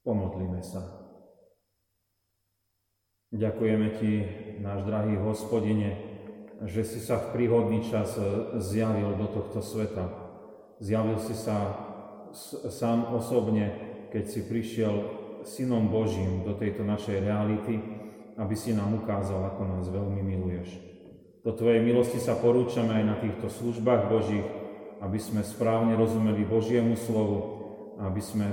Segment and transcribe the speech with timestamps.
[0.00, 0.80] Pomodlíme sa.
[3.30, 4.12] Ďakujeme Ti,
[4.58, 5.94] náš drahý hospodine,
[6.64, 8.16] že si sa v príhodný čas
[8.58, 10.08] zjavil do tohto sveta.
[10.80, 11.76] Zjavil si sa
[12.68, 13.70] sám osobne,
[14.08, 14.94] keď si prišiel
[15.44, 17.80] Synom Božím do tejto našej reality,
[18.40, 20.80] aby si nám ukázal, ako nás veľmi miluješ.
[21.44, 24.48] Do Tvojej milosti sa porúčame aj na týchto službách Božích,
[25.00, 27.38] aby sme správne rozumeli Božiemu slovu,
[28.00, 28.48] aby sme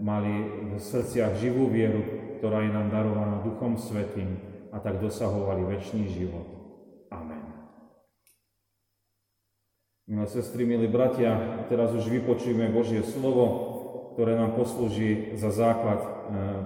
[0.00, 0.34] mali
[0.76, 2.04] v srdciach živú vieru,
[2.38, 4.40] ktorá je nám darovaná Duchom Svetým
[4.72, 6.46] a tak dosahovali väčší život.
[7.08, 7.44] Amen.
[10.06, 13.74] Milé sestry, milí bratia, teraz už vypočujeme Božie slovo,
[14.14, 16.08] ktoré nám poslúži za základ e,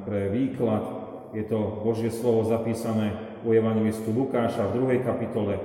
[0.05, 0.85] pre výklad.
[1.33, 3.15] Je to Božie slovo zapísané
[3.47, 5.07] u Evangelistu Lukáša v 2.
[5.07, 5.57] kapitole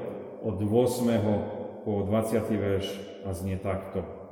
[0.46, 1.84] od 8.
[1.84, 2.46] po 20.
[2.54, 2.88] verš
[3.26, 4.25] a znie takto.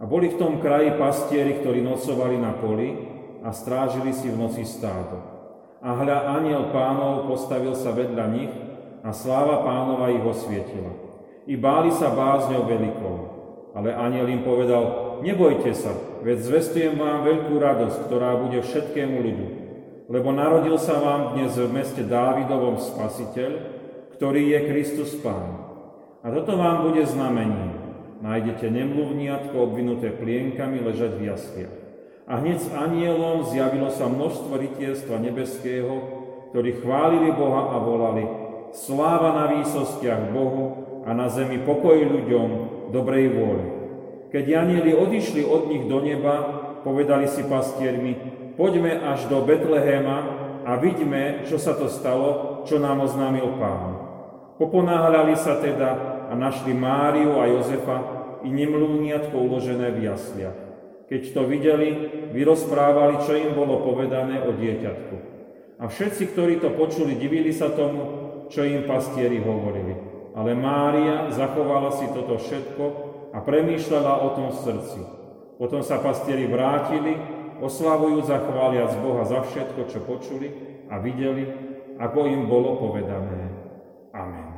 [0.00, 2.96] A boli v tom kraji pastieri, ktorí nocovali na poli
[3.44, 5.20] a strážili si v noci stádo.
[5.84, 8.52] A hľa aniel pánov postavil sa vedľa nich
[9.04, 10.92] a sláva pánova ich osvietila.
[11.44, 13.16] I báli sa bázňou veľkou.
[13.70, 15.94] Ale aniel im povedal, nebojte sa,
[16.26, 19.46] veď zvestujem vám veľkú radosť, ktorá bude všetkému ľudu.
[20.10, 23.50] Lebo narodil sa vám dnes v meste Dávidovom spasiteľ,
[24.18, 25.70] ktorý je Kristus Pán.
[26.20, 27.79] A toto vám bude znamením
[28.20, 31.76] nájdete nemluvniatko obvinuté plienkami ležať v jasliach.
[32.30, 35.98] A hneď s anielom zjavilo sa množstvo rytierstva nebeského,
[36.54, 38.24] ktorí chválili Boha a volali
[38.70, 40.64] Sláva na výsostiach Bohu
[41.02, 42.48] a na zemi pokoj ľuďom
[42.94, 43.64] dobrej vôle.
[44.30, 46.34] Keď anieli odišli od nich do neba,
[46.86, 48.14] povedali si pastiermi,
[48.54, 50.18] poďme až do Betlehema
[50.62, 53.90] a vidíme, čo sa to stalo, čo nám oznámil Pán.
[54.54, 57.98] Poponáhľali sa teda a našli Máriu a Jozefa
[58.46, 60.58] i nemluvniatko uložené v jasliach.
[61.10, 61.88] Keď to videli,
[62.30, 65.16] vyrozprávali, čo im bolo povedané o dieťatku.
[65.82, 69.98] A všetci, ktorí to počuli, divili sa tomu, čo im pastieri hovorili.
[70.38, 72.84] Ale Mária zachovala si toto všetko
[73.34, 75.00] a premýšľala o tom v srdci.
[75.58, 77.18] Potom sa pastieri vrátili,
[77.58, 80.48] oslavujúc a chváliac Boha za všetko, čo počuli
[80.86, 81.42] a videli,
[81.98, 83.50] ako im bolo povedané.
[84.14, 84.50] Amen.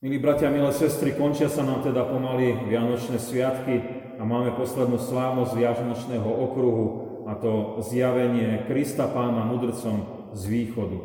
[0.00, 3.84] Milí bratia, milé sestry, končia sa nám teda pomaly Vianočné sviatky
[4.16, 6.86] a máme poslednú slávnosť Vianočného okruhu
[7.28, 11.04] a to zjavenie Krista Pána mudrcom z východu.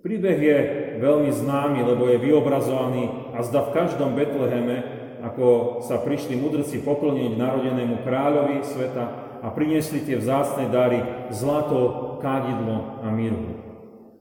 [0.00, 0.58] Príbeh je
[1.04, 4.76] veľmi známy, lebo je vyobrazovaný a zda v každom Betleheme,
[5.20, 9.04] ako sa prišli mudrci pokloniť narodenému kráľovi sveta
[9.44, 13.52] a priniesli tie vzácne dary zlato, kádidlo a mirhu.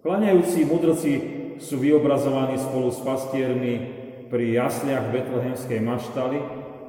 [0.04, 1.12] Klaňajúci mudrci
[1.60, 3.74] sú vyobrazovaní spolu s pastiermi
[4.34, 6.40] pri jasliach betlehemskej maštali,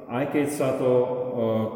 [0.09, 1.07] aj keď sa to e,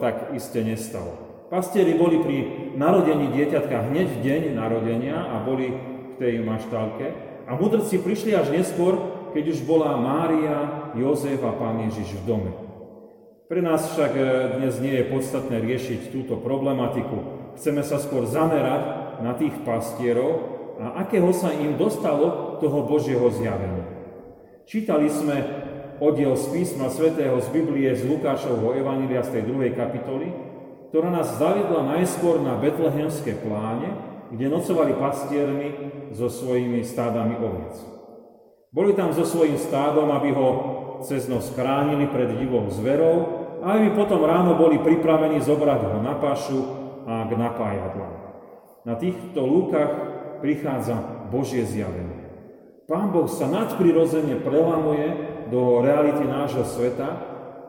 [0.01, 1.13] tak iste nestalo.
[1.49, 2.37] Pastieri boli pri
[2.77, 7.05] narodení dieťatka hneď v deň narodenia a boli v tej maštálke
[7.49, 8.97] a mudrci prišli až neskôr,
[9.33, 12.51] keď už bola Mária, Jozef a Pán Ježiš v dome.
[13.49, 14.21] Pre nás však e,
[14.61, 17.17] dnes nie je podstatné riešiť túto problematiku.
[17.57, 23.83] Chceme sa skôr zamerať na tých pastierov, a akého sa im dostalo toho Božieho zjavenia.
[24.63, 25.35] Čítali sme
[25.99, 30.31] oddiel z písma svätého z Biblie z Lukášovho Evanília z tej druhej kapitoly,
[30.89, 33.91] ktorá nás zaviedla najskôr na betlehemské pláne,
[34.31, 35.67] kde nocovali pastiermi
[36.15, 37.75] so svojimi stádami oviec.
[38.69, 40.47] Boli tam so svojím stádom, aby ho
[41.01, 43.15] cez noc chránili pred divou zverou
[43.65, 46.59] a aby potom ráno boli pripravení zobrať ho na pašu
[47.09, 48.15] a k napájadlám.
[48.85, 52.29] Na týchto lúkach prichádza Božie zjavenie.
[52.89, 55.07] Pán Boh sa nadprirodzene prelamuje
[55.53, 57.21] do reality nášho sveta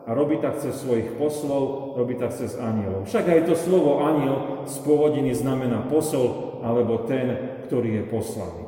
[0.08, 3.04] a robí tak cez svojich poslov, robí tak cez anielov.
[3.04, 8.64] Však aj to slovo aniel z pôvodiny znamená posol alebo ten, ktorý je poslaný.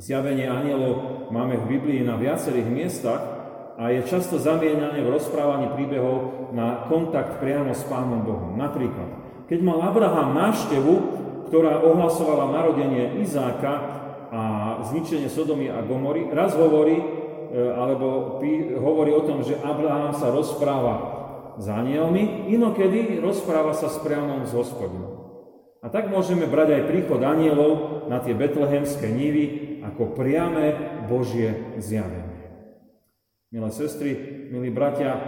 [0.00, 3.22] Zjavenie anielov máme v Biblii na viacerých miestach
[3.76, 8.56] a je často zamieňané v rozprávaní príbehov na kontakt priamo s Pánom Bohom.
[8.56, 9.08] Napríklad,
[9.52, 11.21] keď mal Abraham návštevu
[11.52, 14.00] ktorá ohlasovala narodenie Izáka
[14.32, 14.42] a
[14.88, 17.04] zničenie Sodomy a Gomory, raz hovorí, e,
[17.76, 18.40] alebo
[18.80, 20.94] hovorí o tom, že Abraham sa rozpráva
[21.60, 25.12] s anielmi, inokedy rozpráva sa s priamom s hospodinom.
[25.84, 29.44] A tak môžeme brať aj príchod anielov na tie betlehemské nivy
[29.84, 30.72] ako priame
[31.04, 32.48] Božie zjavenie.
[33.52, 34.16] Milé sestry,
[34.48, 35.20] milí bratia, e,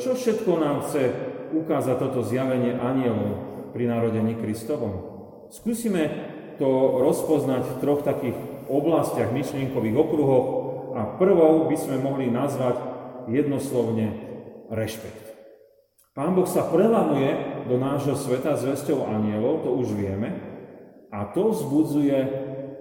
[0.00, 1.12] čo všetko nám chce
[1.52, 3.36] ukázať toto zjavenie anielov
[3.76, 5.11] pri narodení Kristovom?
[5.52, 6.08] Skúsime
[6.56, 8.36] to rozpoznať v troch takých
[8.72, 10.42] oblastiach myšlienkových okruhov
[10.96, 12.80] a prvou by sme mohli nazvať
[13.28, 14.16] jednoslovne
[14.72, 15.28] rešpekt.
[16.16, 20.40] Pán Boh sa prelamuje do nášho sveta s vesťou anielov, to už vieme,
[21.12, 22.18] a to vzbudzuje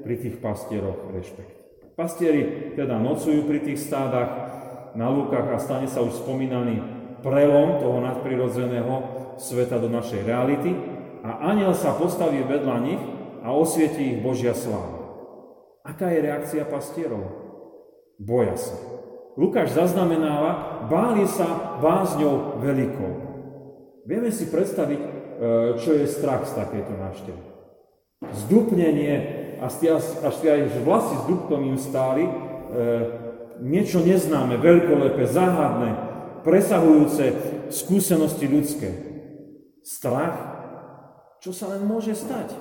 [0.07, 1.51] pri tých pastieroch rešpekt.
[2.00, 4.31] Pastieri teda nocujú pri tých stádach
[4.95, 6.79] na lúkach a stane sa už spomínaný
[7.19, 8.95] prelom toho nadprirodzeného
[9.35, 13.01] sveta do našej reality a aniel sa postaví vedľa nich
[13.45, 15.01] a osvietí ich Božia sláva.
[15.81, 17.25] Aká je reakcia pastierov?
[18.21, 18.77] Boja sa.
[19.33, 23.13] Lukáš zaznamenáva, báli sa bázňou veľkou.
[24.06, 25.09] Vieme si predstaviť, e,
[25.81, 27.41] čo je strach z takejto návštevy.
[28.45, 29.13] Zdupnenie,
[29.62, 32.33] až aj vlasy s dupkom im stáli, e,
[33.62, 35.89] niečo neznáme, veľkolepé, záhadné,
[36.41, 37.33] presahujúce
[37.69, 38.89] skúsenosti ľudské.
[39.81, 40.50] Strach,
[41.41, 42.53] čo sa len môže stať.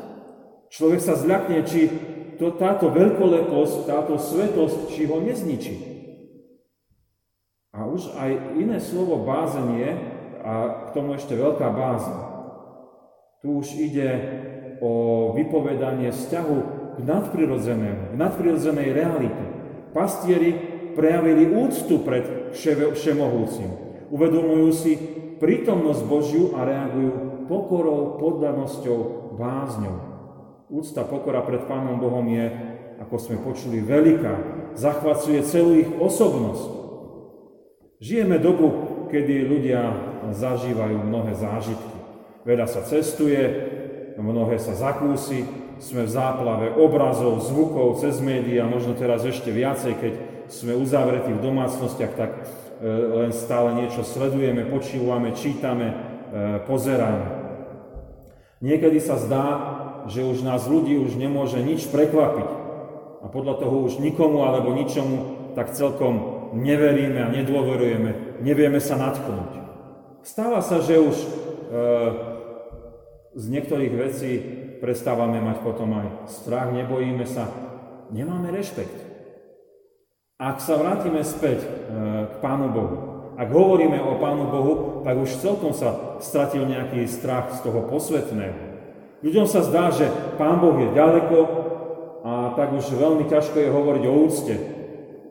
[0.72, 1.92] Človek sa zľakne, či
[2.40, 5.74] to, táto veľkoleposť, táto svetosť, či ho nezničí.
[7.76, 10.00] A už aj iné slovo bázenie
[10.40, 12.16] a k tomu ešte veľká báza.
[13.44, 14.08] Tu už ide
[14.80, 16.56] o vypovedanie vzťahu
[16.96, 19.44] k nadprirodzenému, k nadprirodzenej realite.
[19.92, 20.56] Pastieri
[20.96, 22.56] prejavili úctu pred
[22.96, 23.70] všemohúcim.
[24.08, 24.92] Uvedomujú si
[25.36, 29.98] prítomnosť Božiu a reagujú pokorou, poddanosťou, bázňou.
[30.70, 32.46] Úcta, pokora pred Pánom Bohom je,
[33.02, 34.34] ako sme počuli, veľká.
[34.78, 36.78] Zachvacuje celú ich osobnosť.
[37.98, 38.70] Žijeme dobu,
[39.10, 39.82] kedy ľudia
[40.30, 41.98] zažívajú mnohé zážitky.
[42.46, 43.42] Veľa sa cestuje,
[44.14, 45.42] mnohé sa zakúsi,
[45.82, 50.12] sme v záplave obrazov, zvukov cez médiá, možno teraz ešte viacej, keď
[50.46, 52.42] sme uzavretí v domácnostiach, tak e,
[53.24, 55.94] len stále niečo sledujeme, počúvame, čítame, e,
[56.68, 57.39] pozeráme.
[58.60, 59.46] Niekedy sa zdá,
[60.04, 62.48] že už nás ľudí už nemôže nič prekvapiť.
[63.20, 69.60] A podľa toho už nikomu alebo ničomu tak celkom neveríme a nedôverujeme, nevieme sa natknúť.
[70.20, 71.28] Stáva sa, že už e,
[73.36, 74.32] z niektorých vecí
[74.84, 77.48] prestávame mať potom aj strach, nebojíme sa,
[78.12, 79.08] nemáme rešpekt.
[80.40, 81.68] Ak sa vrátime späť e,
[82.28, 82.96] k Pánu Bohu,
[83.40, 88.68] ak hovoríme o Pánu Bohu, tak už celkom sa stratil nejaký strach z toho posvetného.
[89.24, 91.38] Ľuďom sa zdá, že Pán Boh je ďaleko
[92.20, 94.54] a tak už veľmi ťažko je hovoriť o úcte,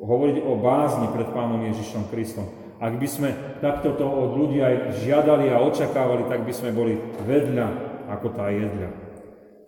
[0.02, 2.50] hovoriť o bázni pred Pánom Ježišom Kristom.
[2.82, 3.30] Ak by sme
[3.62, 6.98] takto to od ľudí aj žiadali a očakávali, tak by sme boli
[7.30, 7.68] vedľa
[8.10, 8.90] ako tá jedľa.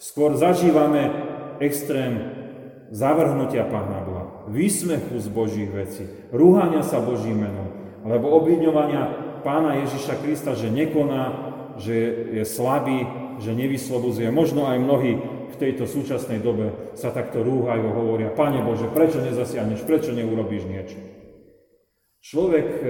[0.02, 1.14] Skôr zažívame
[1.62, 2.26] extrém
[2.90, 9.04] zavrhnutia Pána Boha, výsmechu z Božích vecí, rúhania sa Božím menom, alebo obvidňovania
[9.42, 11.96] Pána Ježiša Krista, že nekoná, že
[12.42, 13.10] je slabý,
[13.42, 14.30] že nevyslobozuje.
[14.30, 15.12] Možno aj mnohí
[15.52, 20.98] v tejto súčasnej dobe sa takto rúhajú hovoria, Pane Bože, prečo nezasiahneš, prečo neurobíš niečo?
[22.22, 22.86] Človek e,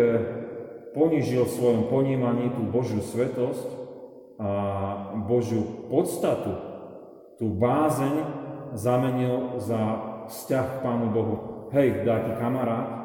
[0.91, 3.79] ponížil v svojom ponímaní tú Božiu svetosť
[4.43, 4.51] a
[5.23, 6.51] Božiu podstatu,
[7.39, 8.15] tú bázeň
[8.75, 9.79] zamenil za
[10.27, 11.35] vzťah k Pánu Bohu.
[11.71, 13.00] Hej, dá ti kamarát,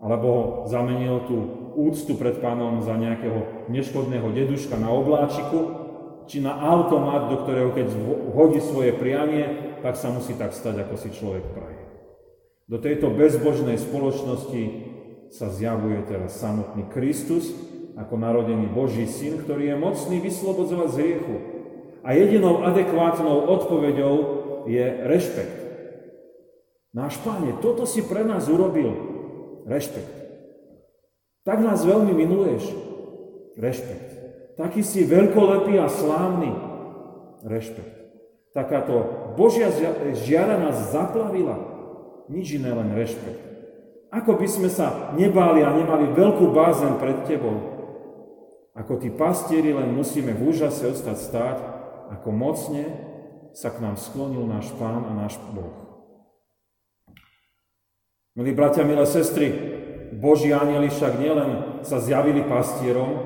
[0.00, 1.36] alebo zamenil tú
[1.76, 5.86] úctu pred pánom za nejakého neškodného deduška na obláčiku,
[6.26, 7.86] či na automat, do ktorého keď
[8.34, 11.80] hodí svoje prianie, tak sa musí tak stať, ako si človek praje.
[12.66, 14.62] Do tejto bezbožnej spoločnosti
[15.30, 17.54] sa zjavuje teraz samotný Kristus
[17.94, 21.36] ako narodený Boží syn, ktorý je mocný vyslobodzovať z hriechu.
[22.02, 24.14] A jedinou adekvátnou odpoveďou
[24.66, 25.58] je rešpekt.
[26.92, 29.15] Náš Páne, toto si pre nás urobil.
[29.66, 30.14] Rešpekt.
[31.42, 32.64] Tak nás veľmi miluješ.
[33.58, 34.08] Rešpekt.
[34.56, 36.50] Taký si veľkolepý a slávny.
[37.42, 37.94] Rešpekt.
[38.56, 39.68] Takáto Božia
[40.16, 41.60] žiara nás zaplavila.
[42.32, 43.42] Nič iné, len rešpekt.
[44.10, 47.76] Ako by sme sa nebáli a nemali veľkú bázen pred Tebou.
[48.72, 51.58] Ako tí pastieri len musíme v úžase ostať stáť,
[52.16, 52.84] ako mocne
[53.52, 55.85] sa k nám sklonil náš Pán a náš Boh.
[58.36, 59.48] Milí bratia, milé sestry,
[60.12, 63.16] Boží anieli však nielen sa zjavili pastierom,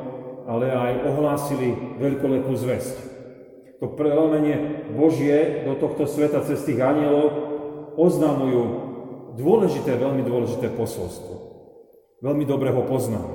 [0.47, 2.97] ale aj ohlásili veľkolepú zväzť.
[3.83, 7.27] To prelomenie Božie do tohto sveta cez tých anielov
[7.99, 8.63] oznamujú
[9.35, 11.35] dôležité, veľmi dôležité posolstvo.
[12.23, 13.35] Veľmi dobre ho poznáme.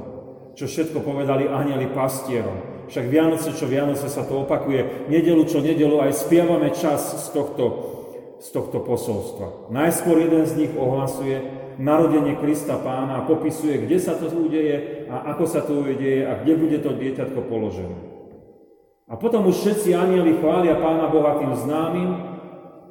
[0.56, 2.88] Čo všetko povedali anieli pastierom.
[2.88, 7.95] Však Vianoce, čo Vianoce sa to opakuje, nedelu čo nedelu aj spievame čas z tohto,
[8.40, 9.72] z tohto posolstva.
[9.72, 11.42] Najskôr jeden z nich ohlasuje,
[11.80, 16.40] narodenie Krista pána a popisuje, kde sa to udeje a ako sa to udeje a
[16.40, 18.00] kde bude to dieťatko položené.
[19.06, 22.10] A potom už všetci anieli chvália pána Boha tým známym,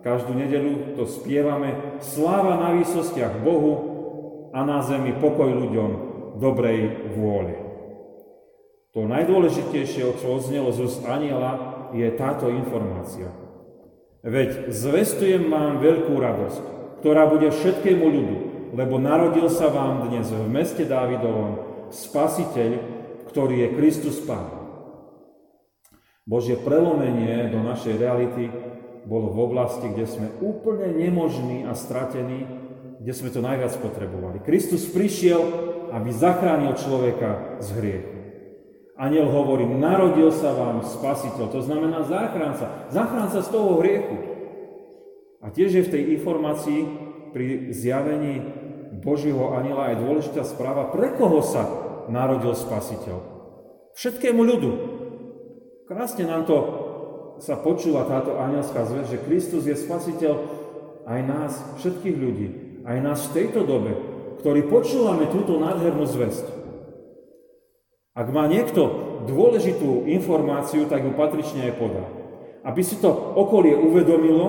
[0.05, 3.73] každú nedelu to spievame, sláva na výsostiach Bohu
[4.53, 5.91] a na zemi pokoj ľuďom
[6.39, 7.57] dobrej vôle.
[8.95, 13.27] To najdôležitejšie, čo odznelo z úst aniela, je táto informácia.
[14.25, 16.65] Veď zvestujem vám veľkú radosť,
[17.05, 18.37] ktorá bude všetkému ľudu,
[18.73, 21.61] lebo narodil sa vám dnes v meste Dávidovom
[21.93, 22.71] spasiteľ,
[23.29, 24.49] ktorý je Kristus Pán.
[26.25, 28.49] Božie prelomenie do našej reality
[29.05, 32.49] bolo v oblasti, kde sme úplne nemožní a stratení,
[33.05, 34.41] kde sme to najviac potrebovali.
[34.41, 35.45] Kristus prišiel,
[35.93, 38.14] aby zachránil človeka z hriechu.
[38.95, 42.87] Aniel hovorí, narodil sa vám spasiteľ, to znamená záchranca.
[42.95, 44.17] Záchranca z toho hriechu.
[45.43, 46.81] A tiež je v tej informácii
[47.35, 48.39] pri zjavení
[49.03, 51.67] Božieho aniela aj dôležitá správa, pre koho sa
[52.07, 53.19] narodil spasiteľ.
[53.99, 54.71] Všetkému ľudu.
[55.91, 56.57] Krásne nám to
[57.43, 60.35] sa počula táto anielská zväz, že Kristus je spasiteľ
[61.05, 62.47] aj nás, všetkých ľudí,
[62.87, 63.93] aj nás v tejto dobe,
[64.41, 66.64] ktorí počúvame túto nádhernú zväzť.
[68.15, 72.07] Ak má niekto dôležitú informáciu, tak ju patrične aj podá.
[72.63, 74.47] Aby si to okolie uvedomilo,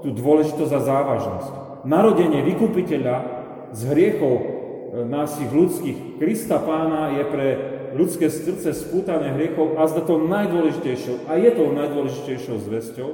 [0.00, 1.52] tú dôležitosť a závažnosť.
[1.84, 3.16] Narodenie vykupiteľa
[3.76, 4.44] z hriechov e,
[5.04, 7.48] našich ľudských Krista Pána je pre
[7.92, 13.10] ľudské srdce spútané hriechov a zda to najdôležitejšou, a je to najdôležitejšou zvesťou,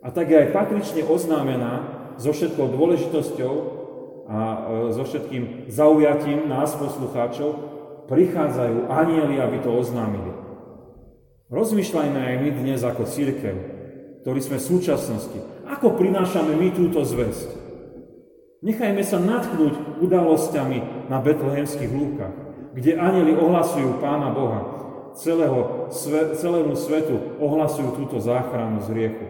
[0.00, 1.72] a tak je aj patrične oznámená
[2.16, 3.54] so všetkou dôležitosťou
[4.32, 4.58] a e,
[4.96, 7.79] so všetkým zaujatím nás, poslucháčov,
[8.10, 10.34] prichádzajú anieli, aby to oznámili.
[11.54, 13.54] Rozmýšľajme aj my dnes ako církev,
[14.26, 15.38] ktorí sme v súčasnosti,
[15.70, 17.56] ako prinášame my túto zväzť.
[18.60, 24.60] Nechajme sa natknúť udalosťami na betlehemských lúkach kde anjeli ohlasujú Pána Boha,
[25.18, 25.90] celého,
[26.38, 29.26] celému svetu ohlasujú túto záchranu z riechu.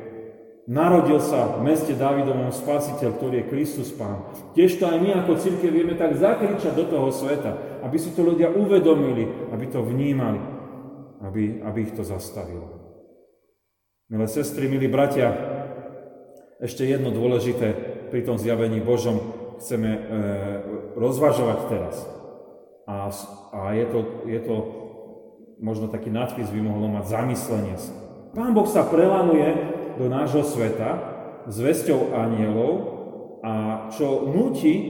[0.70, 4.22] Narodil sa v meste Davidovom spasiteľ, ktorý je Kristus Pán.
[4.54, 8.22] Tiež to aj my ako církev vieme tak zakričať do toho sveta, aby si to
[8.22, 10.38] ľudia uvedomili, aby to vnímali,
[11.26, 12.70] aby, aby ich to zastavilo.
[14.14, 15.34] Milé sestry, milí bratia,
[16.62, 17.74] ešte jedno dôležité
[18.14, 19.18] pri tom zjavení Božom
[19.58, 20.00] chceme e,
[20.94, 22.06] rozvažovať teraz.
[22.86, 23.10] A,
[23.58, 24.54] a je, to, je to
[25.58, 27.90] možno taký nadpis by mohlo mať zamyslenie sa.
[28.38, 30.90] Pán Boh sa prelanuje do nášho sveta
[31.44, 32.72] s vesťou anielov
[33.44, 34.84] a čo nutí e,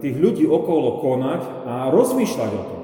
[0.00, 2.82] tých ľudí okolo konať a rozmýšľať o tom.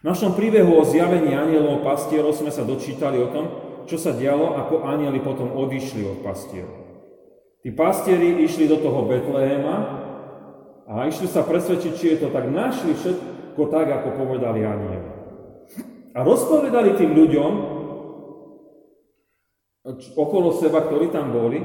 [0.00, 3.44] V našom príbehu o zjavení anielov pastierov sme sa dočítali o tom,
[3.84, 6.80] čo sa dialo, ako anieli potom odišli od pastierov.
[7.60, 10.04] Tí pastieri išli do toho Betlehema,
[10.84, 12.44] a išli sa presvedčiť, či je to tak.
[12.52, 15.08] Našli všetko tak, ako povedali anieli.
[16.12, 17.52] A rozpovedali tým ľuďom
[20.16, 21.60] okolo seba, ktorí tam boli,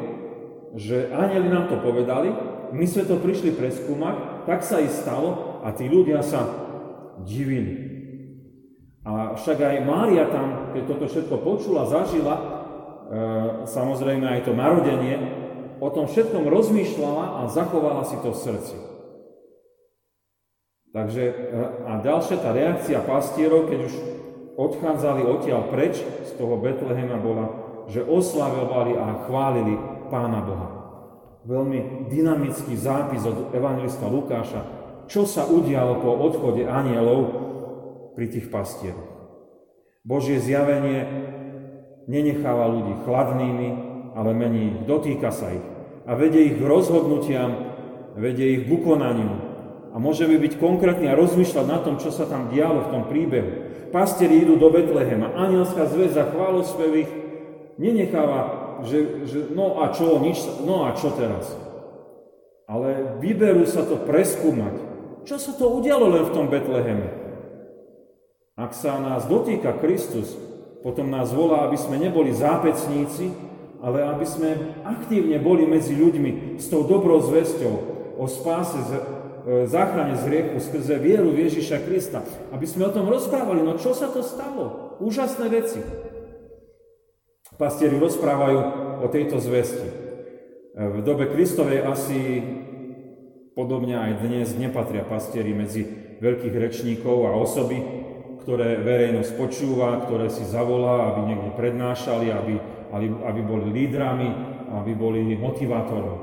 [0.76, 2.30] že anieli nám to povedali,
[2.70, 6.46] my sme to prišli preskúmať, tak sa i stalo a tí ľudia sa
[7.26, 7.90] divili.
[9.08, 12.44] A však aj Mária tam, keď toto všetko počula, zažila, e,
[13.66, 15.18] samozrejme aj to narodenie,
[15.80, 18.78] o tom všetkom rozmýšľala a zachovala si to v srdci.
[20.92, 21.24] Takže
[21.88, 23.94] a ďalšia tá reakcia pastierov, keď už
[24.60, 29.76] odchádzali odtiaľ preč z toho Betlehema bola, že oslavovali a chválili
[30.14, 30.70] Pána Boha.
[31.50, 34.62] Veľmi dynamický zápis od evangelista Lukáša,
[35.10, 37.22] čo sa udialo po odchode anielov
[38.14, 39.10] pri tých pastieroch.
[40.06, 41.10] Božie zjavenie
[42.06, 43.70] nenecháva ľudí chladnými,
[44.14, 45.66] ale mení ich, dotýka sa ich
[46.06, 47.52] a vedie ich k rozhodnutiam,
[48.18, 49.50] vedie ich k ukonaniu,
[49.90, 53.50] a môžeme byť konkrétni a rozmýšľať na tom, čo sa tam dialo v tom príbehu.
[53.90, 57.12] Pastieri idú do Betlehema, anielská zväzda chválospev ich
[57.80, 58.40] nenecháva,
[58.84, 61.56] že, že no a čo, nič, no a čo teraz?
[62.70, 64.76] Ale vyberú sa to preskúmať.
[65.26, 67.08] Čo sa to udialo len v tom Betleheme?
[68.60, 70.36] Ak sa nás dotýka Kristus,
[70.84, 73.32] potom nás volá, aby sme neboli zápecníci,
[73.80, 74.50] ale aby sme
[74.84, 77.76] aktívne boli medzi ľuďmi s tou dobrou zväzťou
[78.20, 78.80] o spáse
[79.50, 82.22] E, záchrane z hriechu skrze vieru v Ježiša Krista.
[82.52, 84.96] Aby sme o tom rozprávali, no čo sa to stalo?
[85.00, 85.80] Úžasné veci.
[87.60, 88.60] Pastieri rozprávajú
[89.04, 89.84] o tejto zvesti.
[89.84, 89.94] E,
[90.80, 92.40] v dobe Kristovej asi
[93.52, 95.84] podobne aj dnes nepatria pastieri medzi
[96.24, 97.84] veľkých rečníkov a osoby,
[98.48, 102.56] ktoré verejnosť počúva, ktoré si zavolá, aby niekde prednášali, aby,
[102.96, 104.30] aby, aby boli lídrami,
[104.80, 106.16] aby boli motivátormi.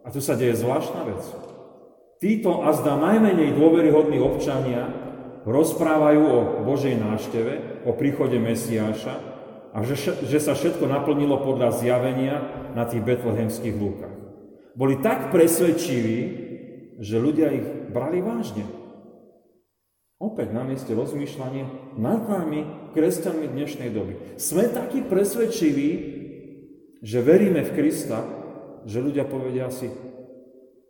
[0.00, 1.20] A tu sa deje zvláštna vec.
[2.16, 4.88] Títo a zda najmenej dôveryhodní občania
[5.44, 9.35] rozprávajú o Božej návšteve, o príchode Mesiáša
[9.76, 12.40] a že, že sa všetko naplnilo podľa zjavenia
[12.72, 14.16] na tých betlehemských lúkach.
[14.72, 16.18] Boli tak presvedčiví,
[16.96, 18.64] že ľudia ich brali vážne.
[20.16, 24.40] Opäť na mieste rozmýšľanie nad nami, kresťanmi dnešnej doby.
[24.40, 25.90] Sme takí presvedčiví,
[27.04, 28.24] že veríme v Krista,
[28.88, 29.92] že ľudia povedia si,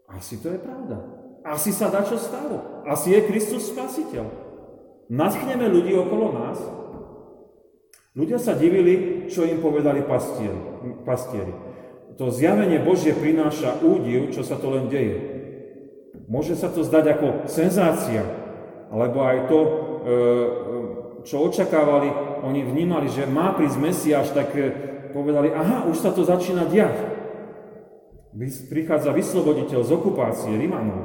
[0.07, 1.03] asi to je pravda.
[1.43, 2.87] Asi sa dá čo stalo.
[2.87, 4.31] Asi je Kristus spasiteľ.
[5.11, 6.59] Natchneme ľudí okolo nás.
[8.17, 10.57] Ľudia sa divili, čo im povedali pastieri.
[11.05, 11.53] pastieri.
[12.17, 15.21] To zjavenie Božie prináša údiv, čo sa to len deje.
[16.25, 18.25] Môže sa to zdať ako senzácia,
[18.89, 19.71] alebo aj to, e,
[21.29, 22.09] čo očakávali,
[22.41, 24.73] oni vnímali, že má prísť Mesiáš, tak e,
[25.13, 26.97] povedali, aha, už sa to začína diať.
[28.73, 31.05] Prichádza vysloboditeľ z okupácie Rimanov.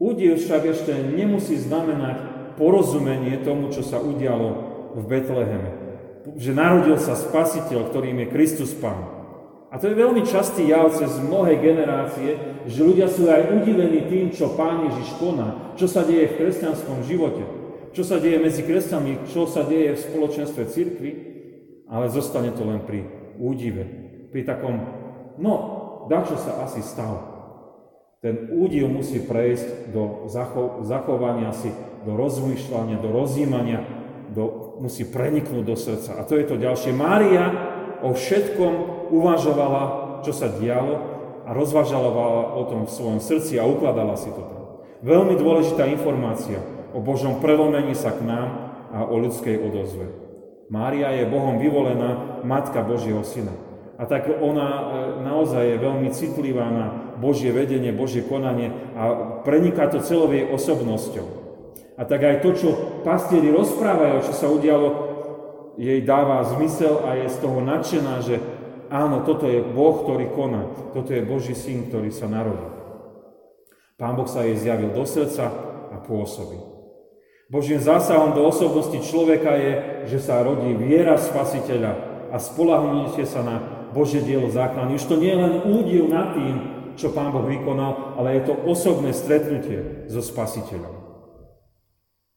[0.00, 2.16] Údiv však ešte nemusí znamenať
[2.56, 4.48] porozumenie tomu, čo sa udialo
[4.96, 5.83] v Betleheme.
[6.24, 9.24] Že narodil sa spasiteľ, ktorým je Kristus Pán.
[9.68, 14.30] A to je veľmi častý jav cez mnohé generácie, že ľudia sú aj udivení tým,
[14.30, 17.42] čo Pán Ježiš koná, čo sa deje v kresťanskom živote,
[17.90, 21.12] čo sa deje medzi kresťanmi, čo sa deje v spoločenstve cirkvi,
[21.90, 23.02] ale zostane to len pri
[23.34, 23.82] údive,
[24.30, 24.78] pri takom,
[25.42, 25.54] no,
[26.06, 27.34] čo sa asi stalo.
[28.22, 31.68] Ten údiv musí prejsť do zacho- zachovania si,
[32.08, 33.84] do rozmýšľania, do rozjímania,
[34.32, 36.18] do, musí preniknúť do srdca.
[36.18, 36.90] A to je to ďalšie.
[36.94, 37.50] Mária
[38.02, 38.72] o všetkom
[39.14, 39.82] uvažovala,
[40.26, 40.94] čo sa dialo
[41.44, 44.62] a rozvažalovala o tom v svojom srdci a ukladala si to tam.
[45.04, 46.60] Veľmi dôležitá informácia
[46.96, 48.48] o Božom prelomení sa k nám
[48.94, 50.06] a o ľudskej odozve.
[50.72, 53.52] Mária je Bohom vyvolená Matka Božieho Syna.
[53.94, 54.82] A tak ona e,
[55.22, 56.86] naozaj je veľmi citlivá na
[57.20, 59.12] Božie vedenie, Božie konanie a
[59.46, 61.43] preniká to celou jej osobnosťou.
[61.94, 62.68] A tak aj to, čo
[63.06, 65.14] pastieri rozprávajú, čo sa udialo,
[65.78, 68.38] jej dáva zmysel a je z toho nadšená, že
[68.90, 72.70] áno, toto je Boh, ktorý koná, toto je Boží syn, ktorý sa narodil.
[73.94, 75.50] Pán Boh sa jej zjavil do srdca
[75.94, 76.58] a pôsobí.
[77.46, 79.72] Božím zásahom do osobnosti človeka je,
[80.10, 81.92] že sa rodí viera spasiteľa
[82.34, 83.56] a spolahnutie sa na
[83.94, 84.98] Božie dielo záchrany.
[84.98, 86.54] Už to nie je len údiv nad tým,
[86.98, 91.03] čo Pán Boh vykonal, ale je to osobné stretnutie so Spasiteľom.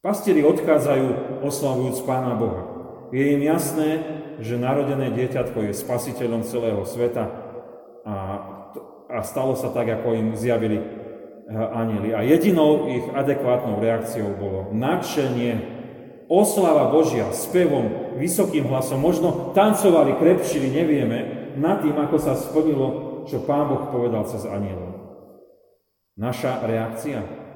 [0.08, 2.63] Pastieri odchádzajú oslavujúc Pána Boha.
[3.12, 4.08] Je im jasné,
[4.39, 7.28] že narodené dieťatko je spasiteľom celého sveta
[8.08, 8.15] a,
[9.12, 10.88] a stalo sa tak, ako im zjavili eh,
[11.52, 12.15] anieli.
[12.15, 15.76] A jedinou ich adekvátnou reakciou bolo nadšenie,
[16.32, 22.88] oslava Božia, spevom, vysokým hlasom, možno tancovali, krepšili, nevieme, nad tým, ako sa splnilo,
[23.28, 25.04] čo Pán Boh povedal cez anielov.
[26.15, 27.47] Naša reakcia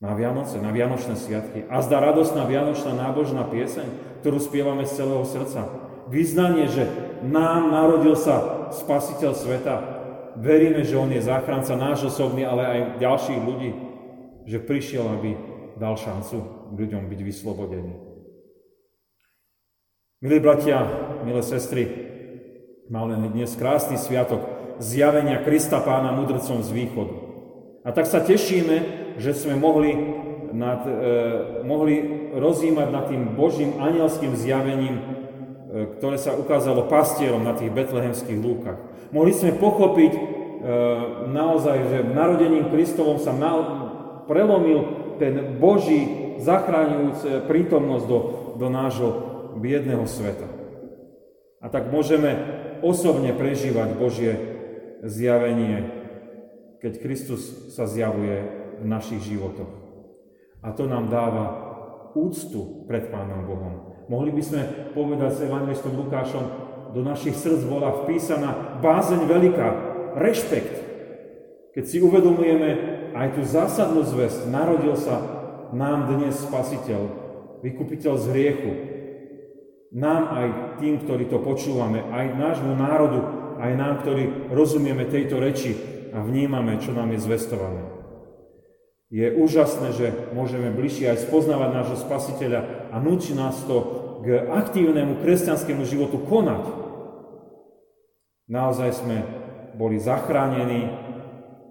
[0.00, 1.64] na Vianoce, na Vianočné sviatky.
[1.68, 5.68] A zdá radosná Vianočná nábožná pieseň, ktorú spievame z celého srdca.
[6.06, 6.86] Vyznanie, že
[7.24, 9.74] nám narodil sa Spasiteľ sveta.
[10.36, 13.70] Veríme, že On je záchranca náš osobný, ale aj ďalších ľudí.
[14.44, 15.30] Že prišiel, aby
[15.78, 17.94] dal šancu ľuďom byť vyslobodení.
[20.20, 20.82] Milí bratia,
[21.22, 22.06] milé sestry,
[22.86, 24.46] Máme dnes krásny sviatok
[24.78, 27.16] zjavenia Krista Pána mudrcom z východu.
[27.82, 29.92] A tak sa tešíme, že sme mohli,
[30.52, 30.94] nad, e,
[31.64, 31.96] mohli
[32.36, 35.02] rozímať nad tým Božím anielským zjavením, e,
[35.98, 38.78] ktoré sa ukázalo pastierom na tých betlehemských lúkach.
[39.10, 40.20] Mohli sme pochopiť e,
[41.32, 43.52] naozaj, že narodením Kristovom sa na,
[44.28, 48.18] prelomil ten Boží zachráňujúce prítomnosť do,
[48.60, 49.10] do nášho
[49.56, 50.44] biedného sveta.
[51.64, 52.36] A tak môžeme
[52.84, 54.32] osobne prežívať Božie
[55.00, 55.88] zjavenie,
[56.84, 59.70] keď Kristus sa zjavuje v našich životoch.
[60.64, 61.44] A to nám dáva
[62.16, 63.74] úctu pred Pánom Bohom.
[64.08, 64.62] Mohli by sme
[64.96, 66.44] povedať s evangelistom Lukášom,
[66.94, 69.68] do našich srdc bola vpísaná bázeň veľká,
[70.16, 70.74] rešpekt.
[71.76, 72.70] Keď si uvedomujeme
[73.12, 75.20] aj tú zásadnú zväzť, narodil sa
[75.76, 77.02] nám dnes Spasiteľ,
[77.60, 78.72] vykupiteľ z hriechu,
[79.92, 80.46] nám aj
[80.80, 83.20] tým, ktorí to počúvame, aj nášmu národu,
[83.60, 85.72] aj nám, ktorí rozumieme tejto reči
[86.12, 87.95] a vnímame, čo nám je zvestované.
[89.06, 93.76] Je úžasné, že môžeme bližšie aj spoznávať nášho spasiteľa a núči nás to
[94.26, 96.66] k aktívnemu kresťanskému životu konať.
[98.50, 99.16] Naozaj sme
[99.78, 100.90] boli zachránení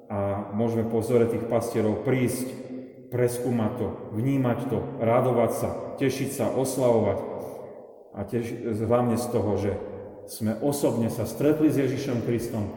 [0.08, 2.48] a môžeme pozorať tých pastierov prísť,
[3.12, 5.70] preskúmať to, vnímať to, radovať sa,
[6.00, 7.20] tešiť sa, oslavovať
[8.16, 9.72] a tiež hlavne z toho, že
[10.32, 12.72] sme osobne sa stretli s Ježišom Kristom,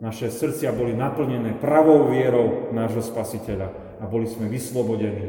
[0.00, 5.26] naše srdcia boli naplnené pravou vierou nášho Spasiteľa a boli sme vyslobodení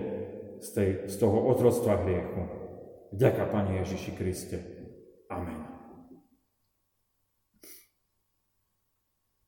[0.61, 2.41] z, tej, z toho otroctva hriechu.
[3.09, 4.57] Vďaka Pane Ježiši Kriste.
[5.29, 5.65] Amen.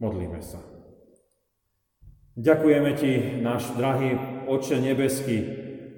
[0.01, 0.57] Modlíme sa.
[2.33, 4.17] Ďakujeme Ti, náš drahý
[4.49, 5.37] Oče nebeský,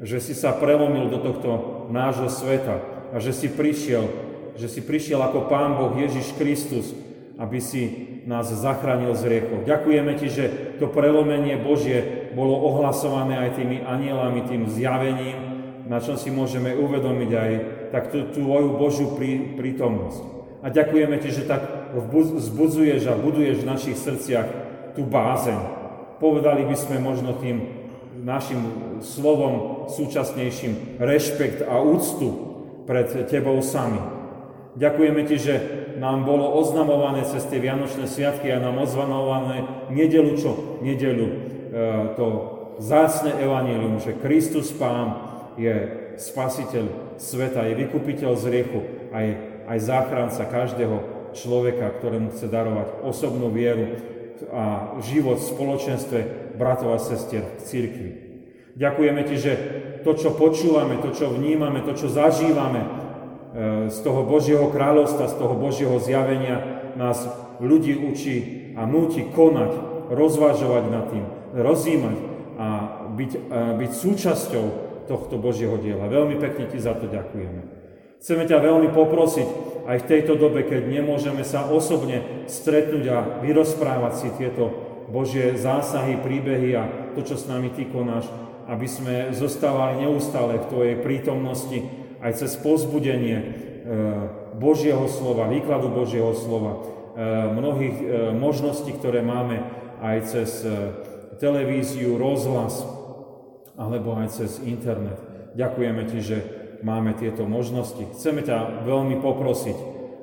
[0.04, 1.50] že si sa prelomil do tohto
[1.88, 2.84] nášho sveta
[3.16, 4.12] a že si prišiel,
[4.60, 6.92] že si prišiel ako Pán Boh Ježiš Kristus,
[7.40, 9.68] aby si nás zachránil z riechov.
[9.68, 10.46] Ďakujeme Ti, že
[10.80, 15.38] to prelomenie Božie bolo ohlasované aj tými anielami, tým zjavením,
[15.88, 17.52] na čom si môžeme uvedomiť aj
[17.92, 20.24] tak tú Tvoju Božiu prí, prítomnosť.
[20.64, 21.92] A ďakujeme Ti, že tak
[22.40, 24.48] vzbudzuješ a buduješ v našich srdciach
[24.96, 25.60] tú bázeň.
[26.24, 27.84] Povedali by sme možno tým
[28.24, 28.64] našim
[29.04, 32.56] slovom súčasnejším rešpekt a úctu
[32.88, 34.00] pred Tebou sami.
[34.80, 35.56] Ďakujeme Ti, že
[36.04, 40.84] nám bolo oznamované cez tie Vianočné sviatky a nám oznamované nedelu čo?
[40.84, 41.36] Nedelu e,
[42.20, 42.28] to
[42.84, 45.16] zásne evanílium, že Kristus Pán
[45.56, 45.72] je
[46.20, 48.80] spasiteľ sveta, je vykupiteľ z riechu,
[49.16, 49.28] aj,
[49.72, 50.98] aj záchranca každého
[51.32, 53.96] človeka, ktorému chce darovať osobnú vieru
[54.52, 56.20] a život v spoločenstve
[56.60, 58.12] bratov a sestier v cirkvi.
[58.76, 59.54] Ďakujeme Ti, že
[60.04, 63.03] to, čo počúvame, to, čo vnímame, to, čo zažívame,
[63.90, 67.22] z toho Božieho kráľovstva, z toho Božieho zjavenia nás
[67.62, 68.38] ľudí učí
[68.74, 69.72] a núti konať,
[70.10, 72.18] rozvážovať nad tým, rozímať
[72.58, 72.68] a
[73.14, 74.66] byť, a byť súčasťou
[75.06, 76.10] tohto Božieho diela.
[76.10, 77.62] Veľmi pekne Ti za to ďakujeme.
[78.24, 79.48] Chceme ťa veľmi poprosiť
[79.84, 84.72] aj v tejto dobe, keď nemôžeme sa osobne stretnúť a vyrozprávať si tieto
[85.12, 88.32] Božie zásahy, príbehy a to, čo s nami Ty konáš,
[88.66, 91.84] aby sme zostávali neustále v Tvojej prítomnosti,
[92.24, 93.46] aj cez pozbudenie e,
[94.56, 96.82] Božieho slova, výkladu Božieho slova, e,
[97.52, 99.60] mnohých e, možností, ktoré máme
[100.00, 100.68] aj cez
[101.40, 102.84] televíziu, rozhlas,
[103.80, 105.16] alebo aj cez internet.
[105.56, 106.38] Ďakujeme Ti, že
[106.84, 108.12] máme tieto možnosti.
[108.12, 109.78] Chceme ťa veľmi poprosiť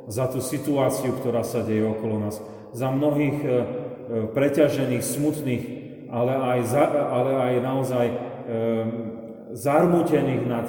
[0.05, 2.45] za tú situáciu, ktorá sa deje okolo nás,
[2.77, 3.41] za mnohých
[4.37, 5.65] preťažených, smutných,
[6.13, 8.07] ale aj, za, ale aj naozaj
[9.57, 10.69] zarmutených nad,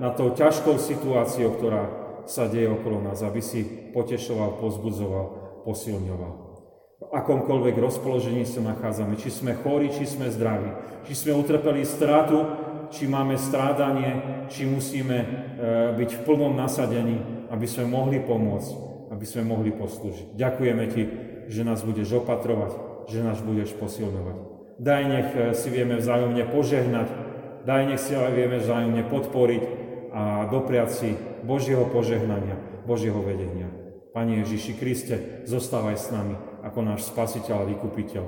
[0.00, 3.62] nad tou ťažkou situáciou, ktorá sa deje okolo nás, aby si
[3.94, 5.26] potešoval, pozbudzoval,
[5.62, 6.32] posilňoval.
[6.96, 10.72] V akomkoľvek rozpoložení sa nachádzame, či sme chorí, či sme zdraví,
[11.06, 12.42] či sme utrpeli stratu,
[12.90, 15.26] či máme strádanie, či musíme e,
[15.94, 18.70] byť v plnom nasadení, aby sme mohli pomôcť,
[19.14, 20.34] aby sme mohli poslúžiť.
[20.34, 21.02] Ďakujeme Ti,
[21.46, 22.74] že nás budeš opatrovať,
[23.06, 24.36] že nás budeš posilňovať.
[24.82, 27.08] Daj, nech e, si vieme vzájomne požehnať,
[27.66, 29.85] Daj, nech si vieme vzájomne podporiť
[30.16, 31.08] a dopriať si
[31.44, 32.56] Božieho požehnania,
[32.88, 33.68] Božieho vedenia.
[34.16, 38.24] Pane Ježiši Kriste, zostávaj s nami ako náš spasiteľ a vykupiteľ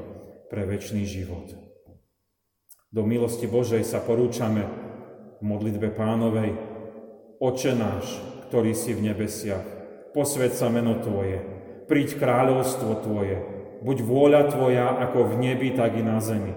[0.53, 1.49] pre väčší život.
[2.93, 4.69] Do milosti Božej sa porúčame
[5.41, 6.53] v modlitbe pánovej.
[7.41, 8.21] Oče náš,
[8.53, 9.65] ktorý si v nebesiach,
[10.13, 11.41] posved sa meno Tvoje,
[11.89, 13.41] príď kráľovstvo Tvoje,
[13.81, 16.53] buď vôľa Tvoja ako v nebi, tak i na zemi.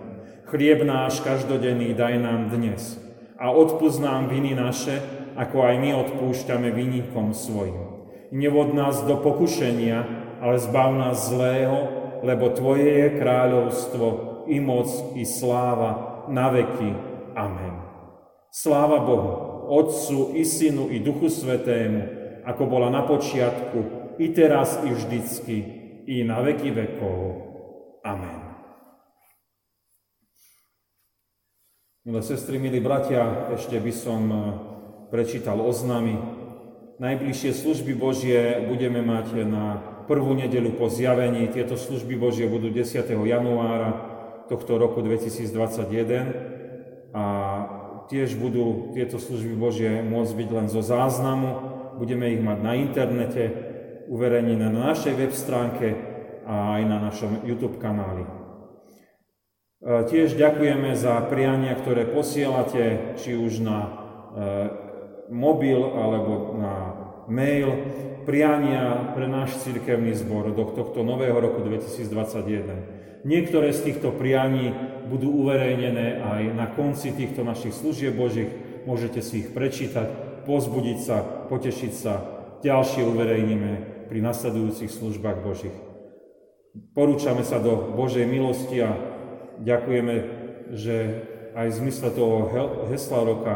[0.52, 3.00] Chlieb náš každodenný daj nám dnes
[3.40, 8.06] a odpúsť nám viny naše, ako aj my odpúšťame vinníkom svojim.
[8.30, 10.06] Nevod nás do pokušenia,
[10.38, 11.90] ale zbav nás zlého,
[12.22, 14.08] lebo Tvoje je kráľovstvo,
[14.46, 16.92] i moc, i sláva, na veky.
[17.34, 17.76] Amen.
[18.54, 19.34] Sláva Bohu,
[19.74, 22.02] Otcu, i Synu, i Duchu Svetému,
[22.46, 25.58] ako bola na počiatku, i teraz, i vždycky,
[26.06, 27.20] i na veky vekov.
[28.06, 28.52] Amen.
[32.02, 34.42] Milé sestry, milí bratia, ešte by som e,
[35.12, 36.16] prečítal oznámy.
[37.04, 41.52] Najbližšie služby Božie budeme mať na prvú nedelu po zjavení.
[41.52, 43.12] Tieto služby Božie budú 10.
[43.12, 43.92] januára
[44.48, 47.26] tohto roku 2021 a
[48.08, 51.60] tiež budú tieto služby Božie môcť byť len zo záznamu.
[52.00, 53.52] Budeme ich mať na internete,
[54.08, 55.96] uverejnené na našej web stránke
[56.48, 58.26] a aj na našom YouTube kanáli.
[58.28, 58.30] E,
[60.08, 63.88] tiež ďakujeme za priania, ktoré posielate, či už na e,
[65.32, 66.74] mobil alebo na
[67.32, 67.72] mail,
[68.28, 73.24] priania pre náš cirkevný zbor do tohto nového roku 2021.
[73.24, 74.76] Niektoré z týchto prianí
[75.08, 78.52] budú uverejnené aj na konci týchto našich služieb Božích.
[78.84, 82.14] Môžete si ich prečítať, pozbudiť sa, potešiť sa.
[82.62, 83.72] Ďalšie uverejníme
[84.10, 85.74] pri nasledujúcich službách Božích.
[86.94, 88.96] Porúčame sa do Božej milosti a
[89.62, 90.16] ďakujeme,
[90.72, 90.96] že
[91.52, 92.48] aj v zmysle toho
[92.90, 93.54] hesla roka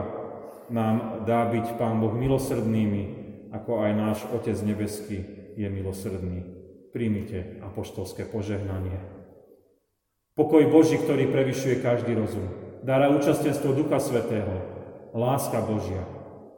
[0.69, 3.03] nám dá byť Pán Boh milosrdnými,
[3.53, 5.17] ako aj náš Otec nebeský
[5.55, 6.43] je milosrdný.
[6.91, 8.99] Príjmite apoštolské požehnanie.
[10.35, 12.47] Pokoj Boží, ktorý prevyšuje každý rozum.
[12.83, 14.51] Dára účastenstvo Ducha Svetého.
[15.15, 16.03] Láska Božia.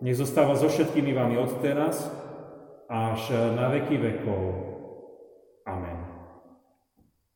[0.02, 2.10] Nech zostáva so všetkými vami od teraz
[2.90, 4.42] až na veky vekov.